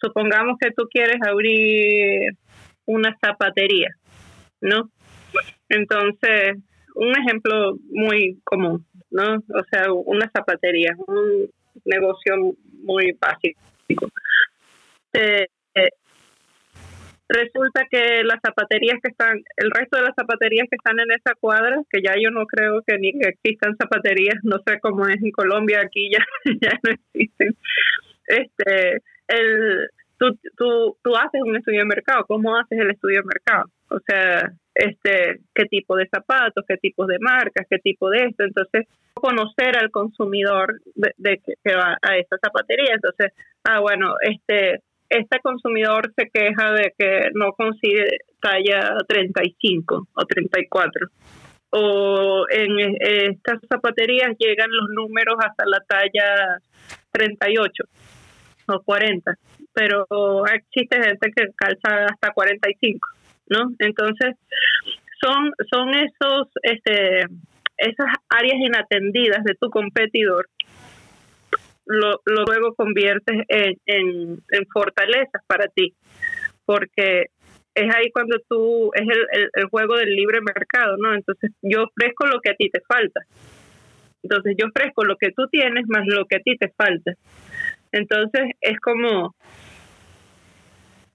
[0.00, 2.32] supongamos que tú quieres abrir
[2.86, 3.90] una zapatería,
[4.60, 4.90] ¿no?
[5.68, 6.56] Entonces,
[6.94, 9.36] un ejemplo muy común, ¿no?
[9.36, 11.50] O sea, una zapatería, un
[11.84, 13.60] negocio muy básico.
[15.14, 15.90] Eh, eh,
[17.28, 21.34] resulta que las zapaterías que están, el resto de las zapaterías que están en esa
[21.34, 25.30] cuadra, que ya yo no creo que ni existan zapaterías, no sé cómo es en
[25.30, 26.24] Colombia, aquí ya,
[26.60, 27.56] ya no existen.
[28.26, 33.26] Este, el, tú, tú, tú haces un estudio de mercado, ¿cómo haces el estudio de
[33.26, 33.70] mercado?
[33.94, 38.44] O sea, este, qué tipo de zapatos, qué tipos de marcas, qué tipo de esto.
[38.44, 42.94] Entonces, conocer al consumidor de, que, va a esa zapatería.
[42.94, 43.32] Entonces,
[43.64, 51.08] ah, bueno, este, este consumidor se queja de que no consigue talla 35 o 34.
[51.74, 56.58] O en estas zapaterías llegan los números hasta la talla
[57.12, 57.84] 38
[58.66, 59.34] o 40,
[59.72, 60.06] pero
[60.46, 63.08] existe gente que calza hasta 45,
[63.48, 63.72] ¿no?
[63.78, 64.36] Entonces,
[65.20, 67.26] son, son esos, este,
[67.76, 70.48] esas áreas inatendidas de tu competidor
[71.86, 75.94] lo, luego conviertes en, en, fortalezas para ti,
[76.64, 77.26] porque
[77.74, 81.14] es ahí cuando tú, es el, el, juego del libre mercado, ¿no?
[81.14, 83.20] Entonces yo ofrezco lo que a ti te falta.
[84.22, 87.14] Entonces yo ofrezco lo que tú tienes más lo que a ti te falta.
[87.90, 89.34] Entonces es como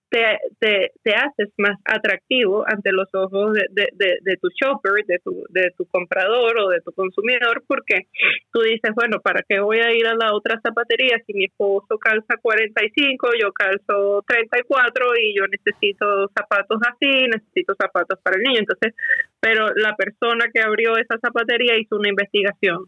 [0.09, 5.19] te, te, te, haces más atractivo ante los ojos de, de, de, tu shopper, de
[5.19, 8.07] tu, de tu comprador o de tu consumidor, porque
[8.51, 11.97] tú dices, bueno, ¿para qué voy a ir a la otra zapatería si mi esposo
[11.99, 18.59] calza 45, yo calzo 34 y yo necesito zapatos así, necesito zapatos para el niño?
[18.59, 18.93] Entonces,
[19.39, 22.87] pero la persona que abrió esa zapatería hizo una investigación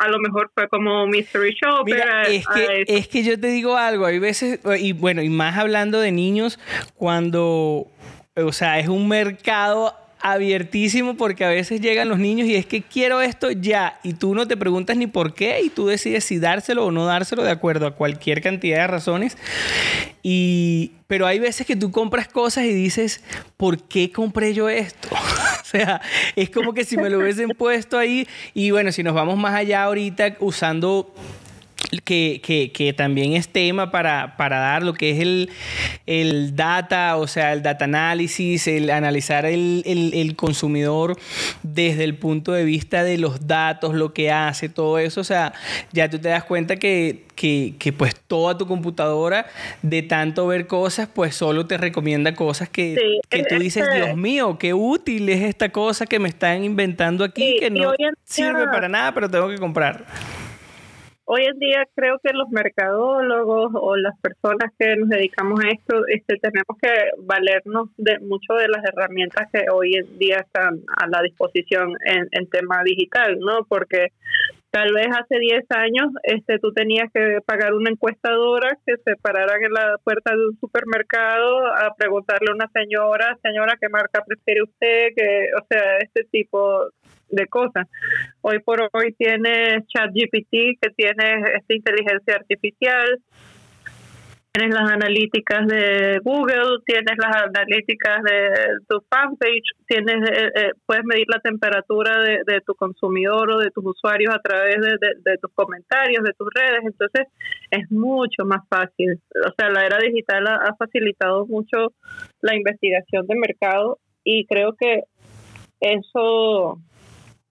[0.00, 1.84] a lo mejor fue como Mystery Show.
[1.84, 5.58] Mira, es, que, es que yo te digo algo, hay veces, y bueno, y más
[5.58, 6.58] hablando de niños,
[6.94, 7.86] cuando,
[8.34, 12.82] o sea, es un mercado abiertísimo porque a veces llegan los niños y es que
[12.82, 16.38] quiero esto ya y tú no te preguntas ni por qué y tú decides si
[16.38, 19.36] dárselo o no dárselo de acuerdo a cualquier cantidad de razones
[20.22, 23.22] y pero hay veces que tú compras cosas y dices
[23.56, 25.08] ¿por qué compré yo esto?
[25.62, 26.00] o sea,
[26.36, 29.54] es como que si me lo hubiesen puesto ahí y bueno, si nos vamos más
[29.54, 31.14] allá ahorita usando
[32.04, 35.50] que, que, que, también es tema para, para, dar lo que es el,
[36.06, 41.18] el, data, o sea, el data análisis, el analizar el, el, el, consumidor
[41.62, 45.20] desde el punto de vista de los datos, lo que hace, todo eso.
[45.20, 45.52] O sea,
[45.92, 49.46] ya tú te das cuenta que, que, que pues toda tu computadora,
[49.82, 54.58] de tanto ver cosas, pues solo te recomienda cosas que, que tú dices, Dios mío,
[54.58, 57.92] qué útil es esta cosa que me están inventando aquí, que no
[58.24, 60.06] sirve para nada, pero tengo que comprar
[61.32, 66.04] hoy en día creo que los mercadólogos o las personas que nos dedicamos a esto
[66.08, 71.06] este, tenemos que valernos de mucho de las herramientas que hoy en día están a
[71.06, 73.64] la disposición en, en tema digital, ¿no?
[73.68, 74.08] Porque
[74.72, 79.62] tal vez hace 10 años este tú tenías que pagar una encuestadora que se pararan
[79.62, 84.64] en la puerta de un supermercado a preguntarle a una señora, señora, ¿qué marca prefiere
[84.64, 85.08] usted?
[85.16, 86.86] que O sea, este tipo
[87.30, 87.86] de cosas.
[88.40, 93.20] Hoy por hoy tienes ChatGPT, que tiene esta inteligencia artificial,
[94.52, 98.50] tienes las analíticas de Google, tienes las analíticas de
[98.88, 103.84] tu fanpage, tienes eh, eh, puedes medir la temperatura de, tu consumidor o de tus
[103.86, 107.28] usuarios a través de, tus comentarios, de tus redes, entonces
[107.70, 109.20] es mucho más fácil.
[109.46, 111.92] O sea, la era digital ha facilitado mucho
[112.40, 115.04] la investigación de mercado y creo que
[115.80, 116.78] eso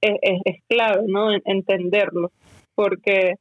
[0.01, 1.31] es, es, clave, ¿no?
[1.45, 2.31] Entenderlo,
[2.75, 3.35] porque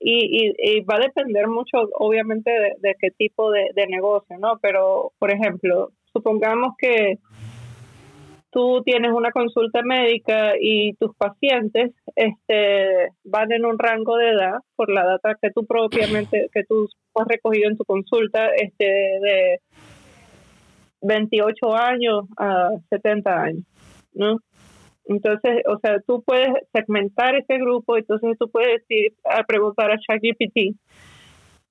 [0.00, 4.58] y, y, va a depender mucho, obviamente, de, qué tipo de, negocio, ¿no?
[4.62, 7.18] Pero, por ejemplo, supongamos que
[8.50, 14.58] tú tienes una consulta médica y tus pacientes este, van en un rango de edad,
[14.76, 19.60] por la data que tú propiamente, que tú has recogido en tu consulta, este, de
[21.02, 23.64] 28 años a 70 años,
[24.14, 24.38] ¿no?
[25.06, 29.98] Entonces, o sea, tú puedes segmentar ese grupo, entonces tú puedes decir, a preguntar a
[29.98, 30.76] ChatGPT,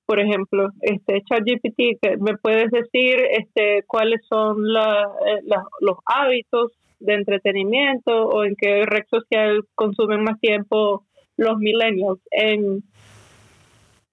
[0.06, 5.40] por ejemplo, este ChatGPT, me puedes decir este cuáles son la, eh,
[5.80, 11.04] los hábitos de entretenimiento o en qué red social consumen más tiempo
[11.36, 12.20] los millennials.
[12.30, 12.82] En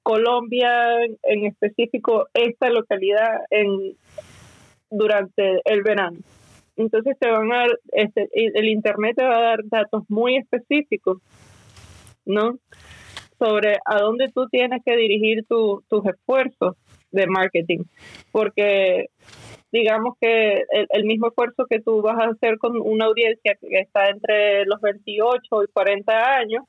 [0.01, 3.95] Colombia, en específico, esta localidad en
[4.89, 6.17] durante el verano.
[6.75, 11.17] Entonces te van a dar, este, el Internet te va a dar datos muy específicos,
[12.25, 12.57] ¿no?
[13.37, 16.75] Sobre a dónde tú tienes que dirigir tus esfuerzos
[17.11, 17.83] de marketing.
[18.31, 19.07] Porque
[19.71, 24.09] digamos que el, mismo esfuerzo que tú vas a hacer con una audiencia que está
[24.09, 26.65] entre los 28 y 40 años,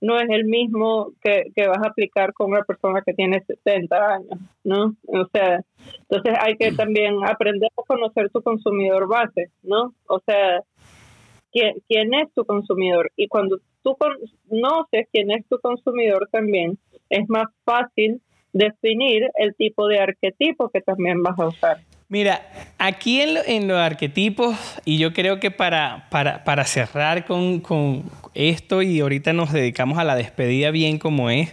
[0.00, 4.38] no es el mismo que, vas a aplicar con una persona que tiene 60 años,
[4.64, 4.94] ¿no?
[5.06, 5.60] O sea,
[6.00, 9.94] entonces hay que también aprender a conocer tu consumidor base, ¿no?
[10.06, 10.62] O sea,
[11.52, 13.10] quién, quién es tu consumidor.
[13.16, 16.78] Y cuando tú conoces quién es tu consumidor también,
[17.10, 18.20] es más fácil
[18.52, 21.78] definir el tipo de arquetipo que también vas a usar.
[22.10, 22.48] Mira,
[22.78, 24.56] aquí en, los arquetipos,
[24.86, 30.04] y yo creo que para, para, cerrar con, con, esto, y ahorita nos dedicamos a
[30.04, 31.52] la despedida bien como es,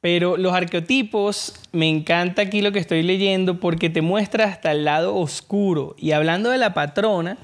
[0.00, 4.86] pero los arquetipos, me encanta aquí lo que estoy leyendo porque te muestra hasta el
[4.86, 5.94] lado oscuro.
[5.98, 7.36] Y hablando de la patrona,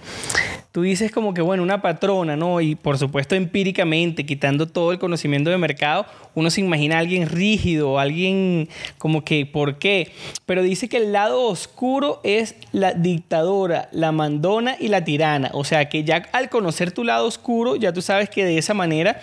[0.73, 2.61] tú dices como que, bueno, una patrona, ¿no?
[2.61, 7.29] Y por supuesto empíricamente, quitando todo el conocimiento de mercado, uno se imagina a alguien
[7.29, 8.69] rígido, alguien
[8.99, 10.13] como que, ¿por qué?
[10.47, 15.51] Pero dice que el lado oscuro es la dictadora, la mandona y la tirana.
[15.55, 18.75] O sea que ya al conocer tu lado oscuro, ya tú sabes que de esa
[18.75, 19.21] manera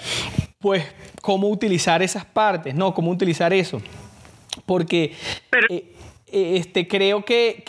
[0.59, 0.83] pues
[1.21, 2.93] cómo utilizar esas partes, ¿no?
[2.93, 3.81] Cómo utilizar eso.
[4.65, 5.13] Porque
[5.69, 5.93] eh,
[6.31, 7.63] eh, este, creo que,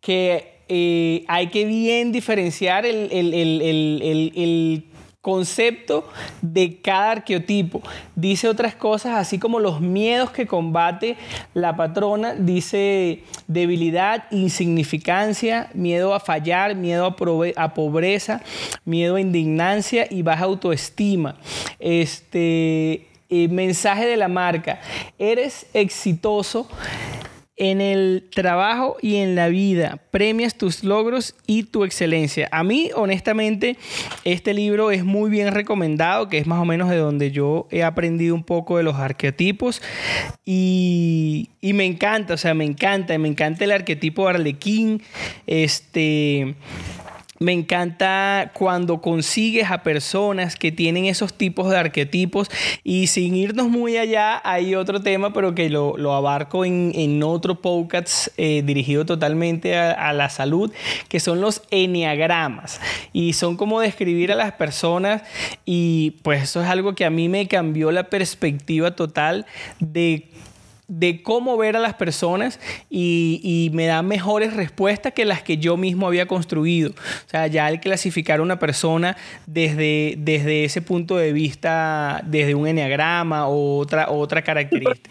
[0.00, 4.84] que, eh, hay que bien diferenciar el, el, el
[5.24, 6.06] concepto
[6.42, 7.82] de cada arqueotipo.
[8.14, 11.16] Dice otras cosas, así como los miedos que combate
[11.54, 18.42] la patrona, dice debilidad, insignificancia, miedo a fallar, miedo a, pobreza,
[18.84, 21.38] miedo a indignancia y baja autoestima.
[21.78, 24.78] Este eh, mensaje de la marca,
[25.18, 26.68] eres exitoso
[27.56, 30.00] en el trabajo y en la vida.
[30.10, 32.48] Premias tus logros y tu excelencia.
[32.50, 33.76] A mí, honestamente,
[34.24, 37.84] este libro es muy bien recomendado, que es más o menos de donde yo he
[37.84, 39.82] aprendido un poco de los arquetipos.
[40.44, 45.02] Y, me encanta, o sea, me encanta, me encanta el arquetipo Arlequín.
[45.46, 46.54] Este
[47.44, 52.50] me encanta cuando consigues a personas que tienen esos tipos de arquetipos
[52.82, 58.28] y sin irnos muy allá, hay otro tema, pero que lo, abarco en, otro podcast
[58.36, 60.72] eh, dirigido totalmente a, la salud,
[61.08, 62.80] que son los enneagramas.
[63.12, 65.22] Y son como describir a las personas
[65.64, 69.46] y pues eso es algo que a mí me cambió la perspectiva total
[69.80, 70.28] de
[70.88, 72.60] de cómo ver a las personas
[72.90, 76.90] y, me da mejores respuestas que las que yo mismo había construido.
[76.90, 79.16] O sea, ya el clasificar a una persona
[79.46, 85.10] desde, desde ese punto de vista, desde un enneagrama o otra, otra característica.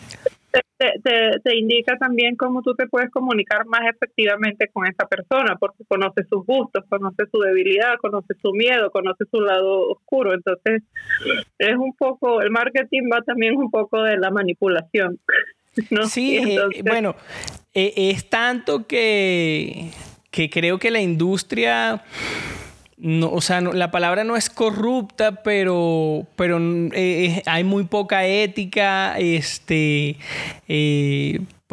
[0.78, 6.24] Te, indica también cómo tú te puedes comunicar más efectivamente con esa persona, porque conoce
[6.26, 10.34] sus gustos, conoce su debilidad, conoce su miedo, conoce su lado oscuro.
[10.34, 10.84] Entonces,
[11.58, 15.20] es un poco, el marketing va también un poco de la manipulación.
[16.10, 17.16] Sí, eh, bueno,
[17.74, 19.90] eh, es tanto que,
[20.32, 22.04] que creo que la industria...
[22.96, 26.58] No, o sea, la palabra no es corrupta, pero, pero
[26.94, 30.16] eh, hay muy poca ética, este,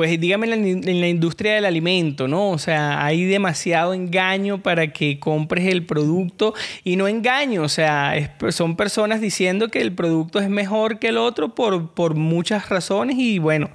[0.01, 2.49] pues dígame en la, industria del alimento, ¿no?
[2.49, 8.35] O sea, hay demasiado engaño para que compres el producto y no engaño, o sea,
[8.49, 13.19] son personas diciendo que el producto es mejor que el otro por, por muchas razones
[13.19, 13.69] y bueno,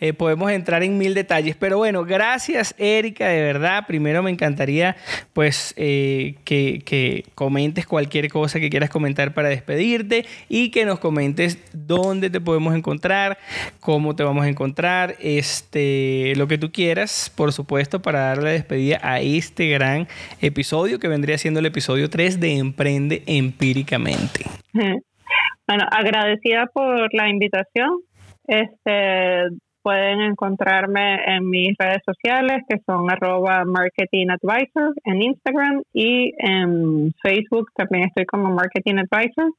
[0.00, 1.56] eh, podemos entrar en mil detalles.
[1.56, 3.84] Pero bueno, gracias Erika, de verdad.
[3.86, 4.96] Primero me encantaría
[5.32, 10.98] pues eh, que, que comentes cualquier cosa que quieras comentar para despedirte y que nos
[10.98, 13.38] comentes dónde te podemos encontrar,
[13.80, 18.98] cómo te vamos a encontrar este, lo que tú quieras, por supuesto, para darle despedida
[19.02, 20.08] a este gran
[20.40, 24.44] episodio que vendría siendo el episodio 3 de Emprende Empíricamente.
[24.72, 28.00] Bueno, agradecida por la invitación.
[28.46, 29.48] Este,
[29.86, 37.12] pueden encontrarme en mis redes sociales que son arroba marketing advisor en Instagram y en
[37.22, 39.52] Facebook también estoy como marketing advisor.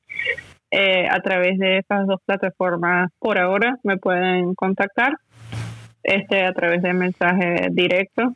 [0.70, 5.14] Eh, a través de esas dos plataformas por ahora me pueden contactar
[6.08, 8.34] este a través de mensaje directo.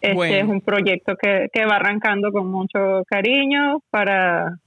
[0.00, 4.58] Este es un proyecto que, que va arrancando con mucho cariño para,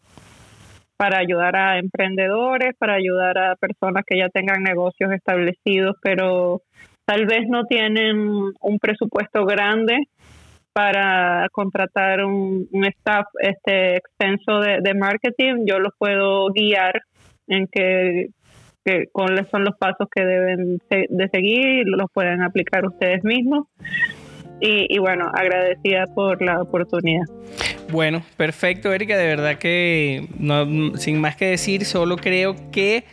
[0.97, 6.61] para ayudar a emprendedores, para ayudar a personas que ya tengan negocios establecidos, pero
[7.05, 8.17] tal vez no tienen
[8.59, 10.07] un presupuesto grande
[10.73, 15.65] para contratar un, staff este extenso de, de, marketing.
[15.65, 17.01] Yo los puedo guiar
[17.47, 18.29] en que
[19.11, 23.67] cuáles son los pasos que deben de seguir, los pueden aplicar ustedes mismos.
[24.61, 27.25] Y, y, bueno, agradecida por la oportunidad.
[27.91, 29.17] Bueno, perfecto, Erika.
[29.17, 33.03] De verdad que no, sin más que decir, solo creo que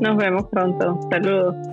[0.00, 1.00] Nos vemos pronto.
[1.10, 1.71] Saludos.